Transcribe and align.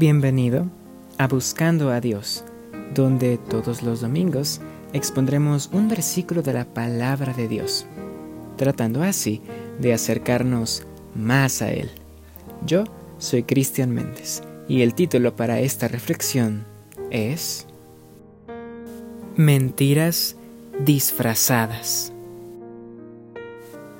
Bienvenido 0.00 0.66
a 1.18 1.28
Buscando 1.28 1.90
a 1.90 2.00
Dios, 2.00 2.42
donde 2.94 3.36
todos 3.36 3.82
los 3.82 4.00
domingos 4.00 4.62
expondremos 4.94 5.68
un 5.74 5.90
versículo 5.90 6.40
de 6.40 6.54
la 6.54 6.64
palabra 6.64 7.34
de 7.34 7.48
Dios, 7.48 7.84
tratando 8.56 9.02
así 9.02 9.42
de 9.78 9.92
acercarnos 9.92 10.86
más 11.14 11.60
a 11.60 11.70
Él. 11.70 11.90
Yo 12.64 12.84
soy 13.18 13.42
Cristian 13.42 13.90
Méndez 13.90 14.42
y 14.68 14.80
el 14.80 14.94
título 14.94 15.36
para 15.36 15.60
esta 15.60 15.86
reflexión 15.86 16.64
es 17.10 17.66
Mentiras 19.36 20.34
disfrazadas. 20.82 22.10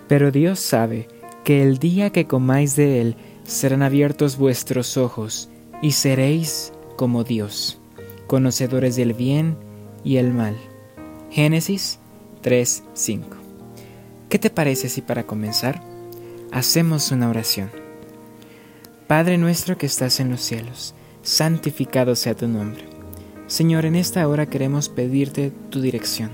Pero 0.08 0.30
Dios 0.30 0.60
sabe 0.60 1.08
que 1.44 1.62
el 1.62 1.76
día 1.76 2.08
que 2.08 2.26
comáis 2.26 2.74
de 2.74 3.02
Él 3.02 3.16
serán 3.44 3.82
abiertos 3.82 4.38
vuestros 4.38 4.96
ojos 4.96 5.50
y 5.82 5.92
seréis 5.92 6.72
como 6.96 7.24
Dios, 7.24 7.78
conocedores 8.26 8.96
del 8.96 9.14
bien 9.14 9.56
y 10.04 10.16
el 10.16 10.32
mal. 10.32 10.56
Génesis 11.30 11.98
3:5. 12.42 13.36
¿Qué 14.28 14.38
te 14.38 14.50
parece 14.50 14.88
si 14.88 15.00
para 15.00 15.24
comenzar 15.24 15.82
hacemos 16.52 17.10
una 17.10 17.28
oración? 17.28 17.70
Padre 19.06 19.38
nuestro 19.38 19.76
que 19.76 19.86
estás 19.86 20.20
en 20.20 20.30
los 20.30 20.40
cielos, 20.40 20.94
santificado 21.22 22.14
sea 22.14 22.34
tu 22.34 22.46
nombre. 22.46 22.84
Señor, 23.46 23.84
en 23.84 23.96
esta 23.96 24.26
hora 24.28 24.46
queremos 24.46 24.88
pedirte 24.88 25.50
tu 25.70 25.80
dirección, 25.80 26.30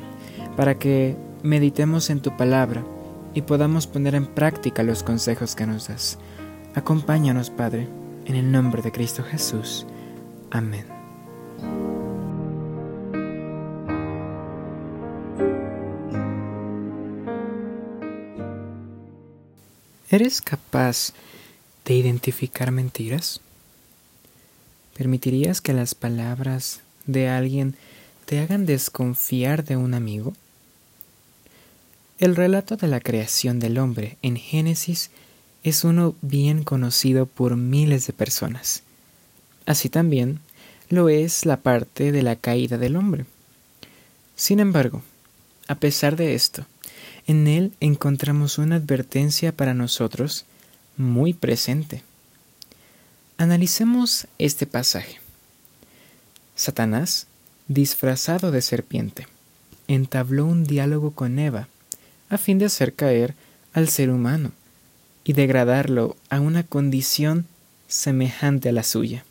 para 0.57 0.79
que 0.79 1.17
meditemos 1.43 2.11
en 2.11 2.21
tu 2.21 2.37
palabra 2.37 2.85
y 3.33 3.43
podamos 3.43 3.87
poner 3.87 4.15
en 4.15 4.27
práctica 4.27 4.83
los 4.83 5.03
consejos 5.03 5.55
que 5.55 5.67
nos 5.67 5.89
das. 5.89 6.19
Acompáñanos, 6.75 7.49
Padre 7.49 7.89
en 8.27 8.35
el 8.35 8.51
nombre 8.51 8.83
de 8.83 8.93
Cristo 8.93 9.23
Jesús. 9.23 9.87
Amén. 10.51 10.87
¿Eres 20.11 20.41
capaz 20.41 21.13
de 21.85 21.95
identificar 21.95 22.71
mentiras? 22.71 23.41
¿Permitirías 24.97 25.61
que 25.61 25.73
las 25.73 25.95
palabras 25.95 26.81
de 27.07 27.29
alguien 27.29 27.77
te 28.25 28.39
hagan 28.41 28.67
desconfiar 28.67 29.65
de 29.65 29.77
un 29.77 29.95
amigo? 29.95 30.33
El 32.19 32.35
relato 32.35 32.77
de 32.77 32.89
la 32.89 33.01
creación 33.01 33.61
del 33.61 33.79
hombre 33.79 34.17
en 34.23 34.37
Génesis 34.37 35.11
es 35.63 35.85
uno 35.85 36.15
bien 36.23 36.63
conocido 36.63 37.27
por 37.27 37.57
miles 37.57 38.07
de 38.07 38.13
personas. 38.13 38.83
Así 39.67 39.89
también 39.89 40.41
lo 40.89 41.09
es 41.09 41.45
la 41.45 41.59
parte 41.59 42.13
de 42.13 42.23
la 42.23 42.37
caída 42.37 42.79
del 42.79 42.97
hombre. 42.97 43.27
Sin 44.37 44.61
embargo, 44.61 45.03
a 45.67 45.75
pesar 45.75 46.17
de 46.17 46.35
esto, 46.35 46.67
en 47.27 47.49
él 47.49 47.73
encontramos 47.81 48.59
una 48.59 48.77
advertencia 48.77 49.51
para 49.51 49.75
nosotros 49.75 50.45
muy 50.97 51.33
presente. 51.33 52.03
Analicemos 53.37 54.29
este 54.39 54.67
pasaje. 54.67 55.21
Satanás, 56.55 57.27
disfrazado 57.67 58.53
de 58.53 58.63
serpiente, 58.63 59.27
entabló 59.89 60.47
un 60.47 60.65
diálogo 60.65 61.11
con 61.11 61.39
Eva 61.39 61.69
a 62.29 62.39
fin 62.39 62.59
de 62.59 62.67
hacer 62.67 62.95
caer 62.95 63.35
al 63.73 63.89
ser 63.89 64.11
humano 64.11 64.53
y 65.27 65.33
degradarlo 65.33 66.17
a 66.31 66.39
una 66.39 66.63
condición 66.63 67.47
semejante 67.89 68.69
a 68.69 68.73
la 68.73 68.85
suya, 68.85 69.25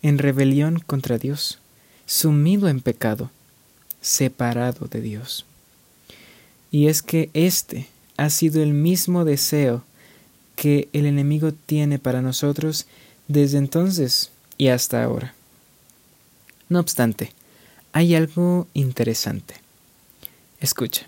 en 0.00 0.16
rebelión 0.16 0.78
contra 0.78 1.18
Dios, 1.18 1.58
sumido 2.06 2.68
en 2.68 2.80
pecado, 2.80 3.30
separado 4.00 4.86
de 4.86 5.02
Dios. 5.02 5.44
Y 6.70 6.86
es 6.86 7.02
que 7.02 7.28
este 7.34 7.86
ha 8.16 8.30
sido 8.30 8.62
el 8.62 8.72
mismo 8.72 9.26
deseo 9.26 9.84
que 10.56 10.88
el 10.94 11.04
enemigo 11.04 11.52
tiene 11.52 11.98
para 11.98 12.22
nosotros 12.22 12.86
desde 13.28 13.58
entonces 13.58 14.30
y 14.56 14.68
hasta 14.68 15.04
ahora. 15.04 15.34
No 16.70 16.80
obstante, 16.80 17.32
hay 17.92 18.14
algo 18.14 18.66
interesante. 18.72 19.54
Escucha. 20.60 21.06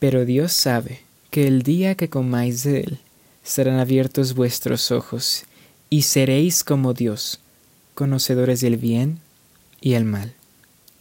Pero 0.00 0.24
Dios 0.24 0.52
sabe 0.52 1.05
que 1.36 1.46
el 1.46 1.64
día 1.64 1.96
que 1.96 2.08
comáis 2.08 2.62
de 2.62 2.80
él 2.80 2.98
serán 3.42 3.78
abiertos 3.78 4.32
vuestros 4.32 4.90
ojos, 4.90 5.44
y 5.90 6.00
seréis 6.00 6.64
como 6.64 6.94
Dios, 6.94 7.40
conocedores 7.92 8.62
del 8.62 8.78
bien 8.78 9.20
y 9.82 9.92
el 9.92 10.06
mal. 10.06 10.32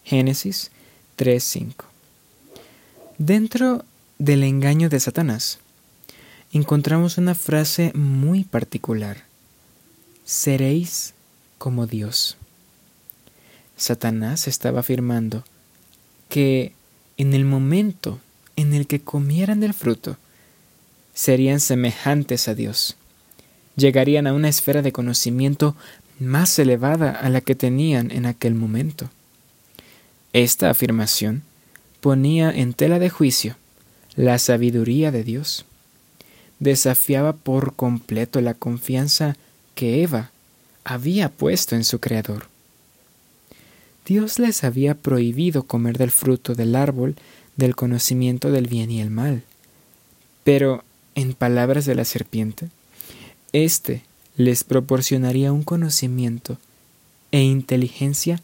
Génesis 0.03 0.72
3:5. 1.16 1.85
Dentro 3.18 3.85
del 4.19 4.44
engaño 4.44 4.90
de 4.90 5.00
Satanás, 5.00 5.59
encontramos 6.51 7.18
una 7.18 7.34
frase 7.34 7.94
muy 7.94 8.44
particular. 8.44 9.24
Seréis 10.25 11.13
como 11.57 11.88
Dios. 11.88 12.35
Satanás 13.78 14.50
estaba 14.50 14.81
afirmando 14.81 15.45
que 16.28 16.74
en 17.16 17.34
el 17.34 17.45
momento 17.45 18.19
en 18.57 18.74
el 18.74 18.85
que 18.85 19.00
comieran 19.00 19.62
del 19.62 19.74
fruto, 19.74 20.18
serían 21.16 21.59
semejantes 21.59 22.48
a 22.48 22.53
Dios. 22.53 22.98
Llegarían 23.76 24.28
a 24.28 24.34
una 24.34 24.50
esfera 24.50 24.84
de 24.84 24.92
conocimiento 24.92 25.76
más 26.20 26.59
elevada 26.59 27.12
a 27.12 27.30
la 27.30 27.42
que 27.42 27.56
tenían 27.56 28.12
en 28.12 28.28
aquel 28.28 28.53
momento. 28.53 29.09
Esta 30.34 30.70
afirmación 30.70 31.42
ponía 32.02 32.52
en 32.52 32.74
tela 32.74 33.00
de 33.00 33.09
juicio 33.09 33.56
la 34.16 34.38
sabiduría 34.38 35.12
de 35.12 35.24
Dios. 35.24 35.66
Desafiaba 36.59 37.34
por 37.34 37.75
completo 37.75 38.40
la 38.42 38.54
confianza 38.54 39.36
que 39.74 40.04
Eva 40.04 40.31
había 40.84 41.30
puesto 41.30 41.75
en 41.75 41.84
su 41.84 42.00
Creador. 42.00 42.48
Dios 44.06 44.38
les 44.38 44.64
había 44.64 44.96
prohibido 44.96 45.64
comer 45.64 45.98
del 45.98 46.12
fruto 46.12 46.54
del 46.54 46.75
árbol 46.75 47.16
del 47.56 47.75
conocimiento 47.75 48.52
del 48.52 48.68
bien 48.68 48.92
y 48.92 49.02
el 49.02 49.09
mal. 49.09 49.44
Pero 50.44 50.84
en 51.16 51.34
palabras 51.34 51.86
de 51.86 51.96
la 51.96 52.06
serpiente, 52.06 52.70
éste 53.53 54.03
les 54.38 54.64
proporcionaría 54.64 55.53
un 55.53 55.64
conocimiento 55.64 56.58
e 57.31 57.42
inteligencia 57.42 58.42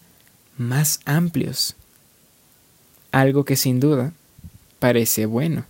más 0.58 1.02
amplios, 1.06 1.76
algo 3.12 3.46
que 3.46 3.56
sin 3.56 3.80
duda 3.80 4.14
parece 4.80 5.26
bueno, 5.26 5.66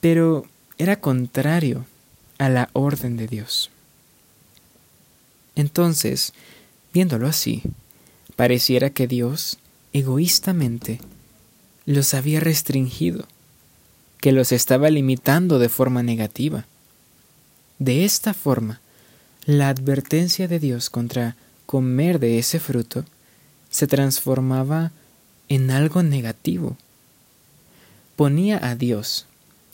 pero 0.00 0.46
era 0.78 1.00
contrario 1.00 1.84
a 2.38 2.48
la 2.48 2.70
orden 2.72 3.16
de 3.16 3.26
Dios. 3.26 3.70
Entonces, 5.54 6.32
viéndolo 6.94 7.28
así, 7.28 7.62
pareciera 8.36 8.88
que 8.90 9.06
Dios 9.06 9.58
egoístamente 9.92 10.98
los 11.84 12.14
había 12.14 12.40
restringido 12.40 13.26
que 14.20 14.32
los 14.32 14.52
estaba 14.52 14.90
limitando 14.90 15.58
de 15.58 15.68
forma 15.68 16.02
negativa. 16.02 16.66
De 17.78 18.04
esta 18.04 18.34
forma, 18.34 18.80
la 19.46 19.68
advertencia 19.68 20.46
de 20.48 20.58
Dios 20.58 20.90
contra 20.90 21.36
comer 21.66 22.18
de 22.18 22.38
ese 22.38 22.60
fruto 22.60 23.04
se 23.70 23.86
transformaba 23.86 24.92
en 25.48 25.70
algo 25.70 26.02
negativo. 26.02 26.76
Ponía 28.16 28.58
a 28.62 28.74
Dios 28.74 29.26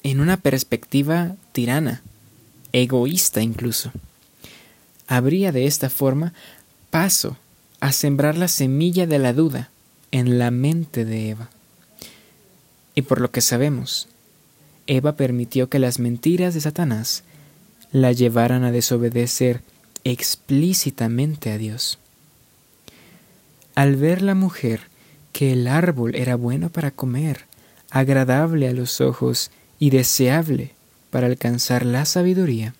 en 0.03 0.21
una 0.21 0.37
perspectiva 0.37 1.35
tirana, 1.53 2.03
egoísta 2.73 3.43
incluso. 3.43 3.91
Habría 5.09 5.50
de 5.50 5.67
esta 5.67 5.91
forma 5.91 6.32
paso 6.91 7.37
a 7.81 7.91
sembrar 7.91 8.37
la 8.37 8.49
semilla 8.49 9.06
de 9.06 9.19
la 9.19 9.32
duda 9.32 9.71
en 10.12 10.38
la 10.38 10.50
mente 10.50 11.05
de 11.05 11.31
Eva. 11.31 11.50
Y 12.94 13.03
por 13.03 13.21
lo 13.21 13.31
que 13.31 13.41
sabemos, 13.41 14.09
Eva 14.87 15.17
permitió 15.17 15.69
que 15.69 15.79
las 15.79 15.99
mentiras 15.99 16.55
de 16.55 16.61
Satanás 16.61 17.25
la 17.93 18.12
llevaran 18.12 18.65
a 18.65 18.73
desobedecer 18.73 19.62
explícitamente 20.05 21.50
a 21.50 21.59
Dios. 21.59 21.99
Al 23.75 23.97
ver 23.97 24.23
la 24.23 24.35
mujer 24.35 24.83
que 25.33 25.53
el 25.53 25.67
árbol 25.67 26.15
era 26.15 26.37
bueno 26.37 26.71
para 26.71 26.91
comer, 26.91 27.44
agradable 27.91 28.69
a 28.69 28.73
los 28.73 29.00
ojos 29.00 29.50
y 29.79 29.91
deseable 29.91 30.73
para 31.11 31.27
alcanzar 31.27 31.85
la 31.85 32.05
sabiduría, 32.05 32.75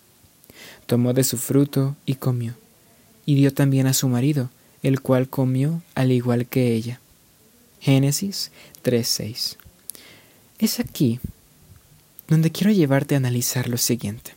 tomó 0.87 1.13
de 1.13 1.25
su 1.25 1.37
fruto 1.37 1.97
y 2.07 2.15
comió, 2.15 2.55
y 3.25 3.35
dio 3.35 3.53
también 3.53 3.87
a 3.87 3.93
su 3.93 4.09
marido, 4.09 4.51
el 4.83 5.01
cual 5.01 5.29
comió 5.29 5.83
al 5.95 6.13
igual 6.13 6.47
que 6.47 6.73
ella. 6.73 7.01
Génesis 7.81 8.51
3:6. 8.83 9.57
Es 10.59 10.81
aquí 10.81 11.21
donde 12.29 12.51
quiero 12.53 12.73
llevarte 12.73 13.15
a 13.15 13.19
analizar 13.19 13.69
lo 13.69 13.79
siguiente. 13.79 14.33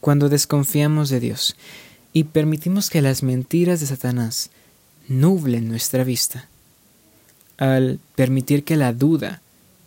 Cuando 0.00 0.28
desconfiamos 0.28 1.10
de 1.10 1.20
Dios 1.20 1.56
y 2.12 2.24
permitimos 2.24 2.90
que 2.90 3.02
las 3.02 3.22
mentiras 3.22 3.80
de 3.80 3.86
Satanás 3.86 4.50
nublen 5.08 5.68
nuestra 5.68 6.04
vista, 6.04 6.48
al 7.58 8.00
permitir 8.14 8.64
que 8.64 8.76
la 8.76 8.92
duda 8.92 9.40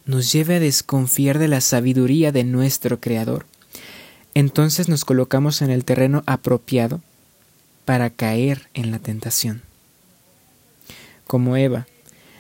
nos 0.06 0.32
lleve 0.32 0.56
a 0.56 0.60
desconfiar 0.60 1.40
de 1.40 1.48
la 1.48 1.62
sabiduría 1.62 2.32
de 2.32 2.44
nuestro 2.44 3.00
Creador, 3.00 3.46
entonces 4.34 4.90
nos 4.90 5.06
colocamos 5.06 5.62
en 5.62 5.72
el 5.72 5.86
terreno 5.86 6.24
apropiado 6.26 7.02
para 7.86 8.10
caer 8.10 8.68
en 8.74 8.92
la 8.92 9.00
tentación. 9.00 9.62
Como 11.26 11.58
Eva, 11.58 11.88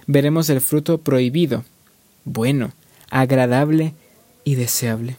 veremos 0.06 0.50
el 0.50 0.62
fruto 0.62 1.00
prohibido, 1.00 1.65
bueno, 2.24 2.74
agradable 3.10 3.94
y 4.44 4.56
deseable. 4.56 5.18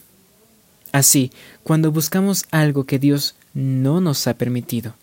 Así, 0.92 1.30
cuando 1.62 1.92
buscamos 1.92 2.46
algo 2.50 2.84
que 2.84 2.98
Dios 2.98 3.34
no 3.52 4.00
nos 4.00 4.26
ha 4.26 4.34
permitido, 4.34 4.94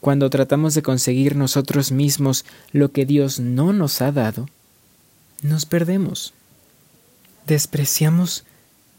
cuando 0.00 0.30
tratamos 0.30 0.74
de 0.74 0.82
conseguir 0.82 1.36
nosotros 1.36 1.92
mismos 1.92 2.46
lo 2.72 2.90
que 2.90 3.04
Dios 3.04 3.38
no 3.38 3.72
nos 3.74 4.00
ha 4.00 4.12
dado, 4.12 4.48
nos 5.42 5.66
perdemos. 5.66 6.32
Despreciamos 7.46 8.44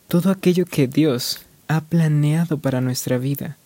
todo 0.07 0.29
aquello 0.29 0.65
que 0.65 0.87
Dios 0.87 1.39
ha 1.67 1.81
planeado 1.81 2.59
para 2.59 2.81
nuestra 2.81 3.17
vida. 3.17 3.57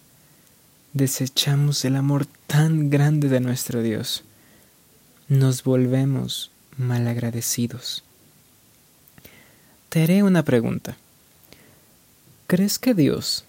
Desechamos 0.94 1.84
el 1.84 1.98
amor 1.98 2.26
tan 2.48 2.90
grande 2.90 3.28
de 3.28 3.42
nuestro 3.42 3.82
Dios. 3.82 4.24
Nos 5.28 5.64
volvemos 5.64 6.52
malagradecidos. 6.78 8.05
Te 9.96 10.04
haré 10.04 10.24
una 10.24 10.44
pregunta. 10.44 10.98
¿Crees 12.48 12.80
que 12.80 12.94
Dios 12.94 13.46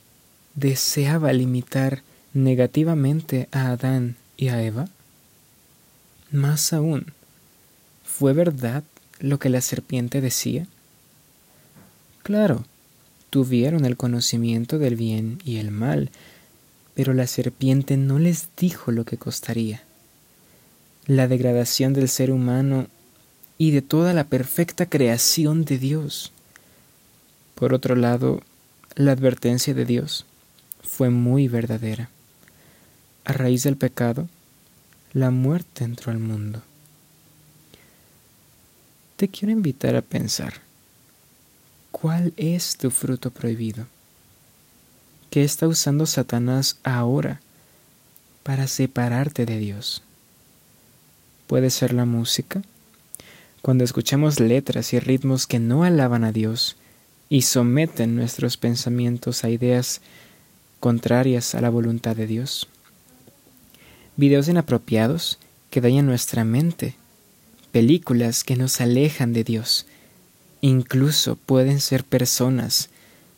deseaba 0.55 1.33
limitar 1.33 2.05
negativamente 2.35 3.49
a 3.51 3.71
Adán 3.73 4.15
y 4.37 4.47
a 4.51 4.63
Eva? 4.63 4.89
Más 6.31 6.73
aún, 6.73 7.07
¿fue 8.05 8.33
verdad 8.33 8.85
lo 9.19 9.41
que 9.41 9.49
la 9.49 9.61
serpiente 9.61 10.21
decía? 10.21 10.69
Claro, 12.23 12.65
tuvieron 13.31 13.85
el 13.85 13.97
conocimiento 13.97 14.79
del 14.79 14.95
bien 14.95 15.41
y 15.45 15.57
el 15.57 15.73
mal, 15.73 16.11
pero 16.95 17.13
la 17.13 17.27
serpiente 17.27 17.97
no 17.97 18.21
les 18.21 18.51
dijo 18.57 18.93
lo 18.93 19.05
que 19.05 19.17
costaría. 19.17 19.83
La 21.07 21.27
degradación 21.27 21.93
del 21.93 22.09
ser 22.09 22.31
humano 22.31 22.87
y 23.59 23.73
de 23.73 23.83
toda 23.83 24.13
la 24.13 24.23
perfecta 24.23 24.87
creación 24.87 25.65
de 25.65 25.79
Dios. 25.79 26.33
Por 27.57 27.73
otro 27.73 27.97
lado, 27.97 28.43
la 28.97 29.13
advertencia 29.13 29.73
de 29.73 29.87
Dios 29.87 30.27
fue 30.83 31.09
muy 31.09 31.49
verdadera. 31.49 32.11
A 33.25 33.33
raíz 33.33 33.63
del 33.63 33.79
pecado, 33.79 34.29
la 35.15 35.31
muerte 35.31 35.85
entró 35.85 36.13
al 36.13 36.19
mundo. 36.19 36.61
Te 39.17 39.29
quiero 39.29 39.53
invitar 39.53 39.97
a 39.97 40.03
pensar, 40.03 40.61
¿cuál 41.93 42.35
es 42.37 42.77
tu 42.77 42.91
fruto 42.91 43.31
prohibido? 43.31 43.87
¿Qué 45.31 45.43
está 45.43 45.67
usando 45.67 46.05
Satanás 46.05 46.79
ahora 46.85 47.41
para 48.43 48.67
separarte 48.67 49.47
de 49.47 49.59
Dios? 49.59 50.03
¿Puede 51.47 51.71
ser 51.71 51.95
la 51.95 52.05
música? 52.05 52.61
Cuando 53.63 53.83
escuchamos 53.83 54.41
letras 54.41 54.93
y 54.93 54.99
ritmos 54.99 55.47
que 55.47 55.59
no 55.59 55.85
alaban 55.85 56.23
a 56.23 56.33
Dios 56.33 56.77
y 57.29 57.43
someten 57.43 58.17
nuestros 58.17 58.57
pensamientos 58.57 59.45
a 59.45 59.51
ideas 59.51 60.01
contrarias 60.81 61.55
a 61.55 61.61
la 61.61 61.71
voluntad 61.71 62.15
de 62.17 62.27
Dios. 62.27 62.69
Videos 64.17 64.49
inapropiados 64.49 65.39
que 65.71 65.81
dañan 65.81 66.07
nuestra 66.07 66.45
mente. 66.45 66.95
Películas 67.73 68.45
que 68.45 68.57
nos 68.57 68.81
alejan 68.81 69.33
de 69.33 69.45
Dios. 69.45 69.87
Incluso 70.61 71.37
pueden 71.37 71.81
ser 71.81 72.05
personas 72.05 72.89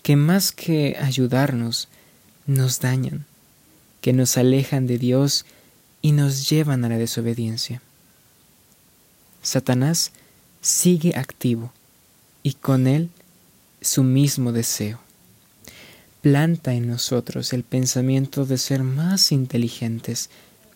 que 0.02 0.16
más 0.16 0.52
que 0.52 0.96
ayudarnos, 1.00 1.88
nos 2.46 2.80
dañan, 2.80 3.26
que 4.00 4.12
nos 4.12 4.38
alejan 4.38 4.86
de 4.86 4.98
Dios 4.98 5.44
y 6.00 6.12
nos 6.12 6.48
llevan 6.48 6.84
a 6.84 6.88
la 6.88 6.96
desobediencia. 6.96 7.82
Satanás 9.42 10.12
sigue 10.62 11.14
activo 11.16 11.72
y 12.42 12.54
con 12.54 12.86
él 12.86 13.10
su 13.80 14.02
mismo 14.02 14.52
deseo. 14.52 15.00
Planta 16.20 16.74
en 16.74 16.88
nosotros 16.88 17.52
el 17.52 17.62
pensamiento 17.62 18.44
de 18.44 18.58
ser 18.58 18.82
más 18.82 19.30
inteligentes, 19.30 20.30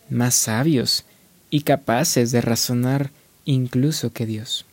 más 0.09 0.35
sabios 0.35 1.05
y 1.51 1.63
capaces 1.63 2.31
de 2.31 2.41
razonar 2.41 3.11
incluso 3.45 4.13
que 4.13 4.27
Dios. 4.27 4.65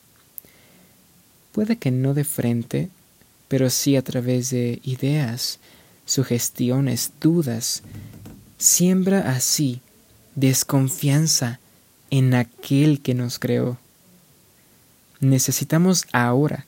Puede 1.51 1.77
que 1.77 1.91
no 1.91 2.13
de 2.13 2.23
frente, 2.23 2.89
pero 3.47 3.69
sí 3.69 3.95
a 3.95 4.03
través 4.03 4.51
de 4.51 4.79
ideas, 4.83 5.59
sugestiones, 6.05 7.11
dudas, 7.19 7.81
siembra 8.57 9.31
así 9.31 9.81
desconfianza 10.35 11.59
en 12.11 12.35
aquel 12.35 13.01
que 13.01 13.15
nos 13.15 13.39
creó. 13.39 13.77
Necesitamos 15.19 16.05
ahora 16.11 16.65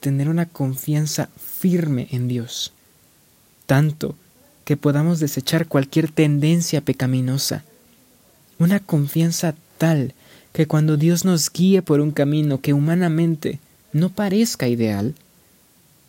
tener 0.00 0.28
una 0.28 0.46
confianza 0.46 1.28
firme 1.36 2.08
en 2.10 2.28
Dios, 2.28 2.72
tanto 3.66 4.14
que 4.64 4.76
podamos 4.76 5.20
desechar 5.20 5.66
cualquier 5.66 6.10
tendencia 6.10 6.80
pecaminosa, 6.80 7.64
una 8.58 8.80
confianza 8.80 9.54
tal 9.78 10.14
que 10.52 10.66
cuando 10.66 10.96
Dios 10.96 11.24
nos 11.24 11.50
guíe 11.52 11.82
por 11.82 12.00
un 12.00 12.10
camino 12.10 12.60
que 12.60 12.72
humanamente 12.72 13.60
no 13.92 14.10
parezca 14.10 14.68
ideal, 14.68 15.14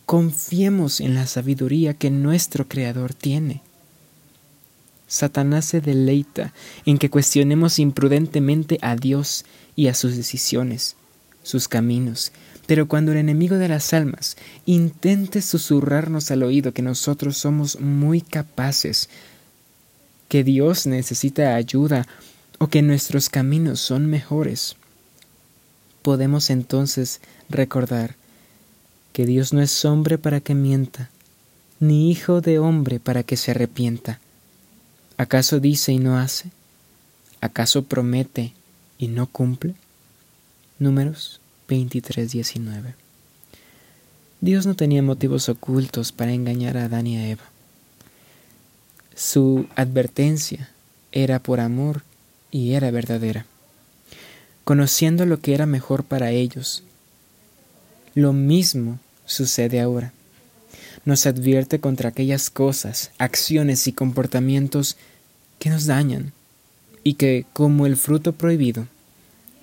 confiemos 0.06 1.01
en 1.01 1.13
la 1.13 1.27
sabiduría 1.27 1.94
que 1.94 2.09
nuestro 2.09 2.68
Creador 2.68 3.13
tiene. 3.13 3.62
Satanás 5.07 5.65
se 5.65 5.81
deleita 5.81 6.53
en 6.86 6.97
que 6.97 7.09
cuestionemos 7.09 7.80
imprudentemente 7.80 8.77
a 8.81 8.95
Dios 8.95 9.45
y 9.75 9.88
a 9.88 9.94
sus 9.94 10.15
decisiones, 10.18 10.95
sus 11.44 11.68
caminos, 11.68 12.31
pero 12.69 12.88
cuando 12.88 13.13
el 13.13 13.18
enemigo 13.18 13.56
de 13.56 13.68
las 13.68 13.95
almas 13.95 14.38
intente 14.68 15.42
susurrarnos 15.42 16.29
al 16.29 16.44
oído 16.44 16.72
que 16.72 16.84
nosotros 16.84 17.36
somos 17.36 17.79
muy 17.79 18.22
capaces, 18.22 19.10
que 20.27 20.44
Dios 20.44 20.86
necesita 20.86 21.55
ayuda 21.55 22.05
o 22.60 22.67
que 22.67 22.84
nuestros 22.84 23.29
caminos 23.29 23.79
son 23.79 24.05
mejores, 24.05 24.75
podemos 26.03 26.51
entonces 26.51 27.22
recordar 27.50 28.13
que 29.13 29.25
Dios 29.25 29.51
no 29.51 29.63
es 29.63 29.84
hombre 29.84 30.20
para 30.20 30.39
que 30.39 30.53
mienta, 30.53 31.10
ni 31.79 32.12
hijo 32.12 32.39
de 32.39 32.60
hombre 32.60 33.00
para 33.00 33.24
que 33.24 33.36
se 33.36 33.50
arrepienta. 33.50 34.20
¿Acaso 35.17 35.60
dice 35.60 35.91
y 35.91 35.98
no 35.98 36.20
hace? 36.20 36.51
¿Acaso 37.41 37.86
promete 37.86 38.53
y 39.00 39.08
no 39.08 39.25
cumple? 39.25 39.74
Números 40.77 41.41
23:19. 41.70 42.96
Dios 44.42 44.66
no 44.66 44.76
tenía 44.76 45.02
motivos 45.02 45.48
ocultos 45.48 46.12
para 46.12 46.34
engañar 46.34 46.78
a 46.78 46.86
Adán 46.86 47.08
y 47.08 47.18
a 47.18 47.30
Eva. 47.30 47.44
Su 49.16 49.68
advertencia 49.76 50.70
era 51.12 51.40
por 51.40 51.60
amor 51.60 52.04
y 52.52 52.74
era 52.74 52.92
verdadera. 52.92 53.46
Conociendo 54.64 55.26
lo 55.26 55.40
que 55.40 55.54
era 55.54 55.66
mejor 55.66 56.04
para 56.04 56.32
ellos, 56.32 56.84
lo 58.16 58.34
mismo 58.34 59.00
sucede 59.26 59.80
ahora 59.80 60.14
nos 61.06 61.26
advierte 61.26 61.80
contra 61.80 62.10
aquellas 62.10 62.50
cosas, 62.50 63.12
acciones 63.18 63.88
y 63.88 63.94
comportamientos 63.94 64.98
que 65.58 65.70
nos 65.70 65.86
dañan 65.86 66.34
y 67.04 67.16
que, 67.16 67.46
como 67.54 67.86
el 67.86 67.98
fruto 67.98 68.34
prohibido, 68.34 68.88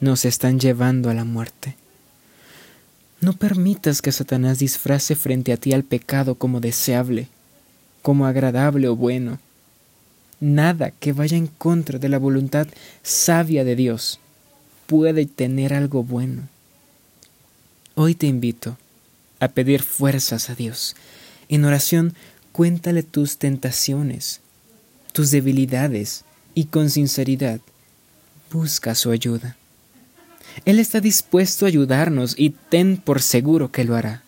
nos 0.00 0.24
están 0.24 0.58
llevando 0.58 1.10
a 1.10 1.14
la 1.14 1.24
muerte. 1.24 1.76
No 3.20 3.32
permitas 3.32 4.02
que 4.02 4.12
Satanás 4.12 4.58
disfrace 4.58 5.14
frente 5.14 5.52
a 5.52 5.56
ti 5.56 5.72
al 5.72 5.84
pecado 5.84 6.34
como 6.34 6.60
deseable, 6.60 7.28
como 8.02 8.26
agradable 8.26 8.88
o 8.88 8.96
bueno. 8.96 9.38
Nada 10.38 10.90
que 10.90 11.12
vaya 11.12 11.36
en 11.36 11.46
contra 11.46 11.98
de 11.98 12.08
la 12.08 12.18
voluntad 12.18 12.66
sabia 13.02 13.64
de 13.64 13.74
Dios 13.74 14.20
puede 14.86 15.26
tener 15.26 15.72
algo 15.72 16.04
bueno. 16.04 16.48
Hoy 17.94 18.14
te 18.14 18.26
invito 18.26 18.76
a 19.40 19.48
pedir 19.48 19.82
fuerzas 19.82 20.50
a 20.50 20.54
Dios, 20.54 20.94
en 21.48 21.64
oración, 21.64 22.14
cuéntale 22.52 23.02
tus 23.02 23.38
tentaciones, 23.38 24.40
tus 25.12 25.30
debilidades 25.30 26.24
y 26.54 26.66
con 26.66 26.90
sinceridad 26.90 27.60
busca 28.52 28.94
su 28.94 29.10
ayuda. 29.10 29.56
Él 30.64 30.78
está 30.78 31.00
dispuesto 31.00 31.64
a 31.64 31.68
ayudarnos 31.68 32.34
y 32.36 32.50
ten 32.50 32.96
por 32.96 33.22
seguro 33.22 33.70
que 33.70 33.84
lo 33.84 33.94
hará. 33.94 34.22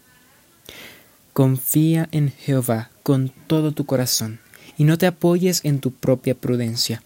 Confía 1.32 2.08
en 2.12 2.30
Jehová 2.32 2.90
con 3.02 3.32
todo 3.46 3.72
tu 3.72 3.86
corazón 3.86 4.40
y 4.76 4.84
no 4.84 4.98
te 4.98 5.06
apoyes 5.06 5.64
en 5.64 5.80
tu 5.80 5.92
propia 5.92 6.34
prudencia. 6.34 7.02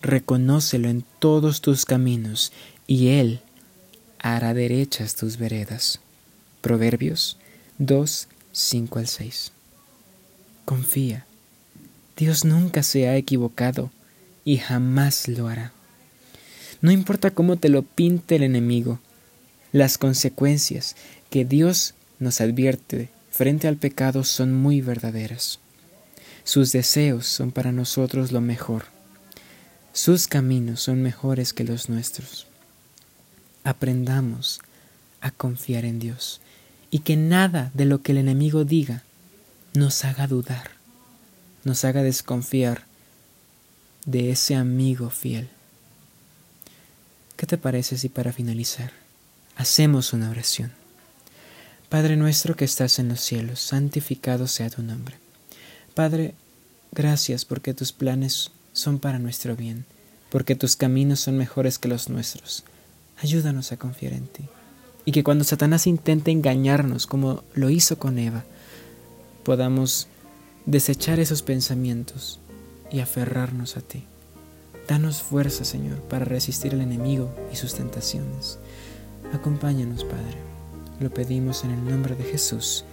Reconócelo 0.00 0.88
en 0.88 1.04
todos 1.18 1.60
tus 1.60 1.84
caminos, 1.84 2.52
y 2.86 3.08
Él 3.08 3.40
hará 4.18 4.54
derechas 4.54 5.14
tus 5.14 5.36
veredas. 5.36 6.00
Proverbios 6.60 7.38
2, 7.78 8.28
5 8.52 8.98
al 8.98 9.06
6. 9.06 9.52
Confía. 10.64 11.26
Dios 12.16 12.44
nunca 12.44 12.82
se 12.82 13.08
ha 13.08 13.16
equivocado 13.16 13.90
y 14.44 14.58
jamás 14.58 15.28
lo 15.28 15.48
hará. 15.48 15.72
No 16.82 16.90
importa 16.90 17.30
cómo 17.30 17.56
te 17.56 17.68
lo 17.68 17.82
pinte 17.82 18.36
el 18.36 18.42
enemigo, 18.42 18.98
las 19.70 19.98
consecuencias 19.98 20.96
que 21.30 21.44
Dios 21.44 21.94
nos 22.18 22.40
advierte 22.40 23.08
frente 23.30 23.68
al 23.68 23.76
pecado 23.76 24.24
son 24.24 24.52
muy 24.52 24.80
verdaderas. 24.80 25.60
Sus 26.44 26.72
deseos 26.72 27.26
son 27.26 27.52
para 27.52 27.70
nosotros 27.70 28.32
lo 28.32 28.40
mejor. 28.40 28.86
Sus 29.92 30.26
caminos 30.26 30.82
son 30.82 31.02
mejores 31.02 31.52
que 31.52 31.62
los 31.62 31.88
nuestros. 31.88 32.48
Aprendamos 33.62 34.60
a 35.20 35.30
confiar 35.30 35.84
en 35.84 36.00
Dios 36.00 36.40
y 36.90 36.98
que 36.98 37.16
nada 37.16 37.70
de 37.74 37.84
lo 37.84 38.02
que 38.02 38.10
el 38.10 38.18
enemigo 38.18 38.64
diga 38.64 39.04
nos 39.72 40.04
haga 40.04 40.26
dudar, 40.26 40.72
nos 41.62 41.84
haga 41.84 42.02
desconfiar 42.02 42.86
de 44.04 44.30
ese 44.32 44.56
amigo 44.56 45.10
fiel. 45.10 45.48
¿Qué 47.42 47.46
te 47.46 47.58
parece 47.58 47.98
si 47.98 48.08
para 48.08 48.32
finalizar 48.32 48.92
hacemos 49.56 50.12
una 50.12 50.30
oración? 50.30 50.70
Padre 51.88 52.14
nuestro 52.16 52.54
que 52.54 52.64
estás 52.64 53.00
en 53.00 53.08
los 53.08 53.20
cielos, 53.20 53.58
santificado 53.58 54.46
sea 54.46 54.70
tu 54.70 54.80
nombre. 54.80 55.16
Padre, 55.92 56.36
gracias 56.92 57.44
porque 57.44 57.74
tus 57.74 57.90
planes 57.90 58.52
son 58.72 59.00
para 59.00 59.18
nuestro 59.18 59.56
bien, 59.56 59.86
porque 60.30 60.54
tus 60.54 60.76
caminos 60.76 61.18
son 61.18 61.36
mejores 61.36 61.80
que 61.80 61.88
los 61.88 62.08
nuestros. 62.08 62.62
Ayúdanos 63.20 63.72
a 63.72 63.76
confiar 63.76 64.12
en 64.12 64.28
ti. 64.28 64.44
Y 65.04 65.10
que 65.10 65.24
cuando 65.24 65.42
Satanás 65.42 65.88
intente 65.88 66.30
engañarnos 66.30 67.08
como 67.08 67.42
lo 67.54 67.70
hizo 67.70 67.98
con 67.98 68.20
Eva, 68.20 68.44
podamos 69.42 70.06
desechar 70.64 71.18
esos 71.18 71.42
pensamientos 71.42 72.38
y 72.92 73.00
aferrarnos 73.00 73.76
a 73.76 73.80
ti. 73.80 74.04
Danos 74.88 75.22
fuerza, 75.22 75.64
Señor, 75.64 76.00
para 76.02 76.24
resistir 76.24 76.72
al 76.72 76.80
enemigo 76.80 77.30
y 77.52 77.56
sus 77.56 77.74
tentaciones. 77.74 78.58
Acompáñanos, 79.32 80.04
Padre. 80.04 80.38
Lo 81.00 81.10
pedimos 81.10 81.64
en 81.64 81.70
el 81.70 81.84
nombre 81.84 82.14
de 82.14 82.24
Jesús. 82.24 82.84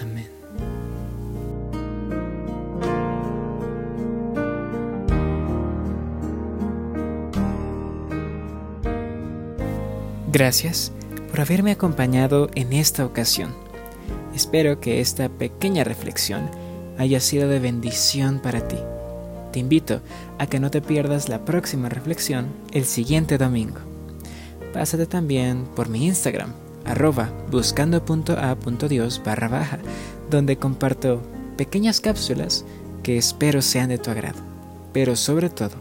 Amén. 0.00 0.28
Gracias 10.34 10.90
por 11.30 11.40
haberme 11.40 11.70
acompañado 11.70 12.50
en 12.56 12.72
esta 12.72 13.06
ocasión. 13.06 13.54
Espero 14.34 14.80
que 14.80 15.00
esta 15.00 15.28
pequeña 15.28 15.84
reflexión 15.84 16.50
haya 16.98 17.20
sido 17.20 17.48
de 17.48 17.60
bendición 17.60 18.40
para 18.40 18.66
ti. 18.66 18.78
Te 19.54 19.60
invito 19.60 20.00
a 20.40 20.48
que 20.48 20.58
no 20.58 20.68
te 20.68 20.82
pierdas 20.82 21.28
la 21.28 21.44
próxima 21.44 21.88
reflexión 21.88 22.48
el 22.72 22.84
siguiente 22.84 23.38
domingo. 23.38 23.78
Pásate 24.72 25.06
también 25.06 25.62
por 25.76 25.88
mi 25.88 26.08
Instagram, 26.08 26.52
arroba 26.84 27.30
buscando.a.dios 27.52 29.22
barra 29.24 29.46
baja, 29.46 29.78
donde 30.28 30.56
comparto 30.56 31.22
pequeñas 31.56 32.00
cápsulas 32.00 32.64
que 33.04 33.16
espero 33.16 33.62
sean 33.62 33.90
de 33.90 33.98
tu 33.98 34.10
agrado, 34.10 34.40
pero 34.92 35.14
sobre 35.14 35.50
todo 35.50 35.76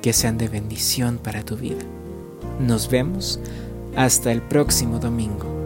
que 0.00 0.14
sean 0.14 0.38
de 0.38 0.48
bendición 0.48 1.18
para 1.18 1.44
tu 1.44 1.58
vida. 1.58 1.82
Nos 2.60 2.88
vemos 2.88 3.40
hasta 3.94 4.32
el 4.32 4.40
próximo 4.40 5.00
domingo. 5.00 5.61